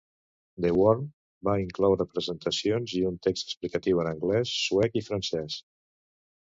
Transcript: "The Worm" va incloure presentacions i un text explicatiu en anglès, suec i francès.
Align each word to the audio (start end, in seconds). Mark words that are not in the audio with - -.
"The 0.63 0.69
Worm" 0.79 1.03
va 1.49 1.55
incloure 1.65 2.07
presentacions 2.15 2.97
i 3.03 3.05
un 3.13 3.21
text 3.29 3.49
explicatiu 3.53 4.05
en 4.07 4.13
anglès, 4.17 4.59
suec 4.67 5.03
i 5.05 5.09
francès. 5.13 5.65